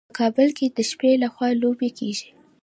[0.09, 2.29] په کابل کې د شپې لخوا لوبې کیږي.